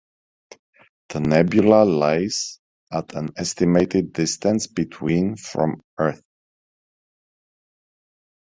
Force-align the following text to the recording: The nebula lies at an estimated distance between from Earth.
The 1.09 1.19
nebula 1.19 1.83
lies 1.85 2.59
at 2.91 3.13
an 3.13 3.33
estimated 3.37 4.13
distance 4.13 4.65
between 4.65 5.35
from 5.35 5.81
Earth. 5.99 6.23